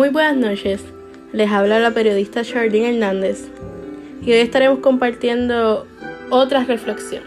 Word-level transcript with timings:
Muy 0.00 0.08
buenas 0.08 0.34
noches, 0.34 0.80
les 1.34 1.50
habla 1.50 1.78
la 1.78 1.90
periodista 1.90 2.42
Charlene 2.42 2.94
Hernández. 2.94 3.50
Y 4.22 4.32
hoy 4.32 4.38
estaremos 4.38 4.78
compartiendo 4.78 5.86
otra 6.30 6.64
reflexión. 6.64 7.22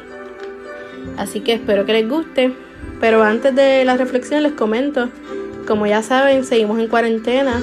Así 1.16 1.42
que 1.42 1.54
espero 1.54 1.86
que 1.86 1.94
les 1.94 2.10
guste, 2.10 2.52
pero 3.00 3.22
antes 3.22 3.54
de 3.54 3.86
la 3.86 3.96
reflexión 3.96 4.42
les 4.42 4.54
comento, 4.54 5.10
como 5.68 5.86
ya 5.86 6.02
saben, 6.02 6.44
seguimos 6.46 6.80
en 6.80 6.88
cuarentena, 6.88 7.62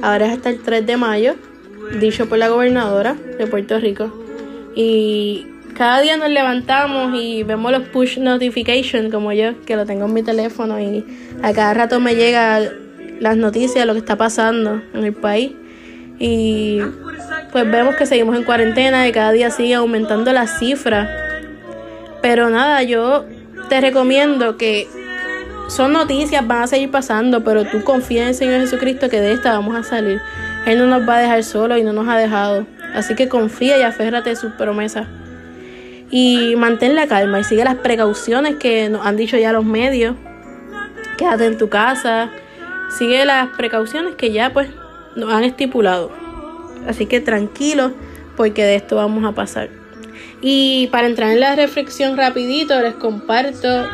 ahora 0.00 0.28
es 0.28 0.32
hasta 0.32 0.48
el 0.48 0.60
3 0.60 0.86
de 0.86 0.96
mayo, 0.96 1.34
dicho 2.00 2.26
por 2.26 2.38
la 2.38 2.48
gobernadora 2.48 3.16
de 3.36 3.46
Puerto 3.46 3.78
Rico, 3.78 4.10
y 4.74 5.48
cada 5.76 6.00
día 6.00 6.16
nos 6.16 6.30
levantamos 6.30 7.14
y 7.14 7.42
vemos 7.42 7.72
los 7.72 7.82
push 7.88 8.18
notifications 8.18 9.12
como 9.12 9.34
yo, 9.34 9.60
que 9.66 9.76
lo 9.76 9.84
tengo 9.84 10.06
en 10.06 10.14
mi 10.14 10.22
teléfono 10.22 10.80
y 10.80 11.04
a 11.42 11.52
cada 11.52 11.74
rato 11.74 12.00
me 12.00 12.14
llega 12.14 12.72
las 13.20 13.36
noticias, 13.36 13.86
lo 13.86 13.92
que 13.92 14.00
está 14.00 14.16
pasando 14.16 14.82
en 14.92 15.04
el 15.04 15.12
país. 15.12 15.52
Y 16.18 16.80
pues 17.52 17.70
vemos 17.70 17.96
que 17.96 18.06
seguimos 18.06 18.36
en 18.36 18.44
cuarentena 18.44 19.06
y 19.06 19.12
cada 19.12 19.32
día 19.32 19.50
sigue 19.50 19.74
aumentando 19.74 20.32
la 20.32 20.46
cifra. 20.46 21.08
Pero 22.22 22.50
nada, 22.50 22.82
yo 22.82 23.24
te 23.68 23.80
recomiendo 23.80 24.56
que 24.56 24.88
son 25.68 25.92
noticias, 25.92 26.46
van 26.46 26.62
a 26.62 26.66
seguir 26.66 26.90
pasando, 26.90 27.44
pero 27.44 27.64
tú 27.64 27.84
confía 27.84 28.22
en 28.22 28.28
el 28.28 28.34
Señor 28.34 28.60
Jesucristo 28.60 29.08
que 29.08 29.20
de 29.20 29.32
esta 29.32 29.52
vamos 29.52 29.76
a 29.76 29.82
salir. 29.82 30.20
Él 30.66 30.78
no 30.78 30.86
nos 30.86 31.08
va 31.08 31.18
a 31.18 31.20
dejar 31.20 31.44
solo 31.44 31.78
y 31.78 31.84
no 31.84 31.92
nos 31.92 32.08
ha 32.08 32.18
dejado. 32.18 32.66
Así 32.94 33.14
que 33.14 33.28
confía 33.28 33.78
y 33.78 33.82
aférrate 33.82 34.30
de 34.30 34.36
sus 34.36 34.52
promesas 34.52 35.06
y 36.10 36.56
mantén 36.56 36.96
la 36.96 37.06
calma 37.06 37.40
y 37.40 37.44
sigue 37.44 37.64
las 37.64 37.76
precauciones 37.76 38.56
que 38.56 38.88
nos 38.88 39.06
han 39.06 39.16
dicho 39.16 39.36
ya 39.36 39.52
los 39.52 39.64
medios. 39.64 40.16
Quédate 41.16 41.46
en 41.46 41.56
tu 41.56 41.68
casa, 41.68 42.30
sigue 42.96 43.24
las 43.24 43.48
precauciones 43.56 44.14
que 44.14 44.32
ya 44.32 44.52
pues 44.52 44.68
nos 45.16 45.32
han 45.32 45.44
estipulado. 45.44 46.10
Así 46.86 47.06
que 47.06 47.20
tranquilo 47.20 47.92
porque 48.36 48.64
de 48.64 48.76
esto 48.76 48.96
vamos 48.96 49.24
a 49.24 49.32
pasar. 49.32 49.68
Y 50.40 50.88
para 50.88 51.06
entrar 51.06 51.30
en 51.30 51.40
la 51.40 51.54
reflexión 51.54 52.16
rapidito 52.16 52.80
les 52.80 52.94
comparto 52.94 53.86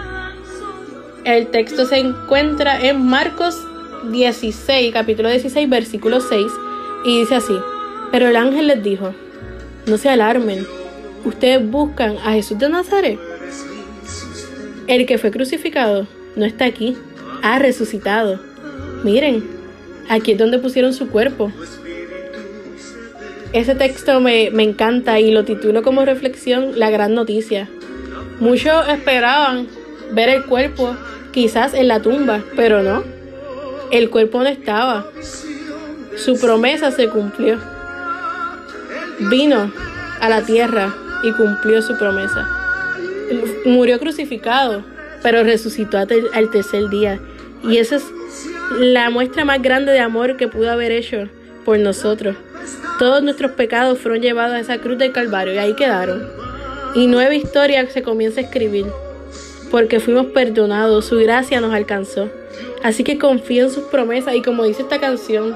el 1.25 1.49
texto 1.49 1.87
se 1.87 1.99
encuentra 1.99 2.81
en 2.81 3.05
Marcos 3.05 3.61
16, 4.13 4.93
capítulo 4.93 5.29
16, 5.29 5.69
versículo 5.69 6.21
6 6.21 6.47
y 7.05 7.21
dice 7.21 7.35
así: 7.35 7.55
Pero 8.13 8.29
el 8.29 8.37
ángel 8.37 8.69
les 8.69 8.83
dijo: 8.83 9.13
No 9.87 9.99
se 9.99 10.09
alarmen 10.09 10.65
ustedes 11.27 11.69
buscan 11.69 12.17
a 12.19 12.33
Jesús 12.33 12.59
de 12.59 12.69
Nazaret, 12.69 13.19
el 14.87 15.07
que 15.07 15.19
fue 15.19 15.31
crucificado 15.31 16.07
no 16.37 16.45
está 16.45 16.67
aquí, 16.67 16.97
ha 17.43 17.59
resucitado. 17.59 18.39
Miren, 19.05 19.45
aquí 20.09 20.33
es 20.33 20.39
donde 20.39 20.59
pusieron 20.59 20.93
su 20.93 21.09
cuerpo. 21.09 21.53
Ese 23.53 23.75
texto 23.75 24.21
me, 24.21 24.51
me 24.51 24.63
encanta 24.63 25.21
y 25.21 25.31
lo 25.31 25.45
titulo 25.45 25.83
como 25.83 26.05
reflexión 26.05 26.79
La 26.79 26.91
gran 26.91 27.15
noticia. 27.15 27.69
Muchos 28.41 28.89
esperaban 28.89 29.67
ver 30.13 30.29
el 30.29 30.45
cuerpo 30.45 30.97
quizás 31.33 31.75
en 31.75 31.89
la 31.89 32.01
tumba, 32.01 32.43
pero 32.55 32.83
no. 32.83 33.03
El 33.91 34.11
cuerpo 34.11 34.43
no 34.43 34.49
estaba. 34.49 35.07
Su 36.17 36.39
promesa 36.41 36.91
se 36.91 37.09
cumplió. 37.09 37.59
Vino 39.31 39.71
a 40.21 40.29
la 40.29 40.43
tierra 40.43 40.95
y 41.23 41.33
cumplió 41.33 41.83
su 41.83 41.97
promesa. 41.97 42.49
Murió 43.65 43.99
crucificado, 43.99 44.83
pero 45.23 45.43
resucitó 45.45 45.99
al 45.99 46.51
tercer 46.51 46.89
día. 46.89 47.21
Y 47.63 47.79
esa 47.79 47.97
es 47.97 48.05
la 48.79 49.11
muestra 49.11 49.45
más 49.45 49.63
grande 49.63 49.93
de 49.93 50.01
amor 50.01 50.37
que 50.37 50.49
pudo 50.49 50.71
haber 50.71 50.93
hecho 50.93 51.29
por 51.65 51.79
nosotros. 51.79 52.37
Todos 52.99 53.23
nuestros 53.23 53.53
pecados 53.53 53.99
fueron 53.99 54.21
llevados 54.21 54.55
a 54.55 54.61
esa 54.61 54.79
cruz 54.79 54.99
del 54.99 55.13
Calvario 55.13 55.55
y 55.55 55.59
ahí 55.59 55.75
quedaron. 55.75 56.29
Y 56.95 57.07
nueva 57.07 57.35
historia 57.35 57.89
se 57.91 58.03
comienza 58.03 58.41
a 58.41 58.45
escribir, 58.45 58.87
porque 59.71 60.01
fuimos 60.01 60.27
perdonados, 60.27 61.05
su 61.05 61.19
gracia 61.19 61.61
nos 61.61 61.75
alcanzó. 61.75 62.31
Así 62.83 63.05
que 63.05 63.19
confía 63.19 63.65
en 63.65 63.71
sus 63.71 63.85
promesas 63.85 64.35
y 64.35 64.43
como 64.43 64.65
dice 64.65 64.83
esta 64.83 65.01
canción, 65.01 65.55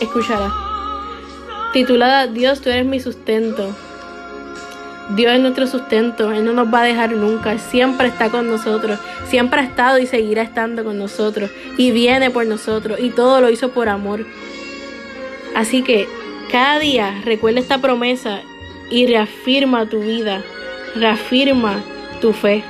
escúchala 0.00 0.52
titulada 1.72 2.26
Dios, 2.26 2.60
tú 2.60 2.68
eres 2.70 2.86
mi 2.86 3.00
sustento. 3.00 3.74
Dios 5.14 5.34
es 5.34 5.40
nuestro 5.40 5.66
sustento, 5.66 6.32
Él 6.32 6.44
no 6.44 6.54
nos 6.54 6.72
va 6.72 6.80
a 6.80 6.84
dejar 6.84 7.12
nunca, 7.12 7.58
siempre 7.58 8.08
está 8.08 8.30
con 8.30 8.48
nosotros, 8.48 8.98
siempre 9.28 9.60
ha 9.60 9.64
estado 9.64 9.98
y 9.98 10.06
seguirá 10.06 10.40
estando 10.40 10.84
con 10.84 10.96
nosotros 10.96 11.50
y 11.76 11.90
viene 11.90 12.30
por 12.30 12.46
nosotros 12.46 12.98
y 12.98 13.10
todo 13.10 13.42
lo 13.42 13.50
hizo 13.50 13.72
por 13.72 13.90
amor. 13.90 14.24
Así 15.54 15.82
que 15.82 16.08
cada 16.50 16.78
día 16.78 17.20
recuerda 17.26 17.60
esta 17.60 17.78
promesa 17.78 18.40
y 18.90 19.06
reafirma 19.06 19.86
tu 19.86 20.00
vida, 20.00 20.42
reafirma 20.94 21.82
tu 22.22 22.32
fe, 22.32 22.64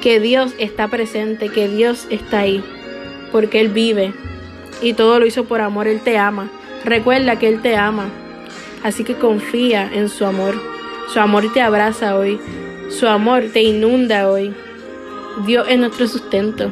que 0.00 0.20
Dios 0.20 0.54
está 0.58 0.88
presente, 0.88 1.50
que 1.50 1.68
Dios 1.68 2.06
está 2.08 2.40
ahí, 2.40 2.64
porque 3.30 3.60
Él 3.60 3.68
vive 3.68 4.14
y 4.80 4.94
todo 4.94 5.20
lo 5.20 5.26
hizo 5.26 5.44
por 5.44 5.60
amor, 5.60 5.86
Él 5.86 6.00
te 6.00 6.16
ama. 6.16 6.48
Recuerda 6.82 7.38
que 7.38 7.48
Él 7.48 7.60
te 7.60 7.76
ama, 7.76 8.08
así 8.82 9.04
que 9.04 9.16
confía 9.16 9.90
en 9.92 10.08
su 10.08 10.24
amor. 10.24 10.75
Su 11.12 11.20
amor 11.20 11.52
te 11.52 11.60
abraza 11.60 12.16
hoy, 12.16 12.40
su 12.90 13.06
amor 13.06 13.44
te 13.52 13.62
inunda 13.62 14.28
hoy. 14.28 14.54
Dios 15.46 15.66
es 15.68 15.78
nuestro 15.78 16.08
sustento. 16.08 16.70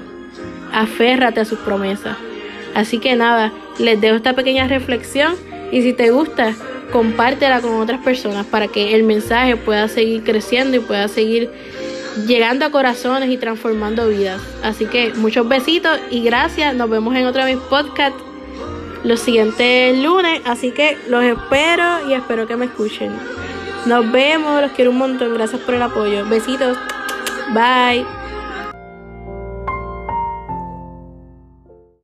Aférrate 0.72 1.40
a 1.40 1.44
sus 1.44 1.58
promesas. 1.60 2.16
Así 2.74 2.98
que 2.98 3.14
nada, 3.14 3.52
les 3.78 4.00
dejo 4.00 4.16
esta 4.16 4.34
pequeña 4.34 4.66
reflexión 4.66 5.34
y 5.70 5.82
si 5.82 5.92
te 5.92 6.10
gusta, 6.10 6.54
compártela 6.92 7.60
con 7.60 7.80
otras 7.80 8.00
personas 8.00 8.46
para 8.46 8.68
que 8.68 8.94
el 8.94 9.04
mensaje 9.04 9.56
pueda 9.56 9.88
seguir 9.88 10.24
creciendo 10.24 10.76
y 10.76 10.80
pueda 10.80 11.08
seguir 11.08 11.50
llegando 12.26 12.64
a 12.64 12.70
corazones 12.70 13.30
y 13.30 13.36
transformando 13.36 14.08
vidas. 14.08 14.40
Así 14.62 14.86
que 14.86 15.12
muchos 15.14 15.48
besitos 15.48 15.98
y 16.10 16.22
gracias. 16.22 16.74
Nos 16.74 16.90
vemos 16.90 17.14
en 17.16 17.26
otro 17.26 17.44
de 17.44 17.54
mis 17.54 17.64
podcasts 17.64 18.22
los 19.02 19.20
siguientes 19.20 19.98
lunes. 19.98 20.40
Así 20.44 20.70
que 20.70 20.96
los 21.08 21.22
espero 21.24 22.08
y 22.08 22.14
espero 22.14 22.46
que 22.46 22.56
me 22.56 22.66
escuchen. 22.66 23.12
Nos 23.86 24.10
vemos, 24.10 24.62
los 24.62 24.72
quiero 24.72 24.90
un 24.90 24.98
montón. 24.98 25.34
Gracias 25.34 25.60
por 25.62 25.74
el 25.74 25.82
apoyo. 25.82 26.26
Besitos. 26.26 26.76
Bye. 27.52 28.23